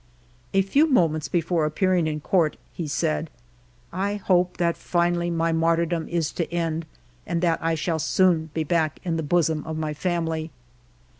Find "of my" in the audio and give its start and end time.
9.63-9.93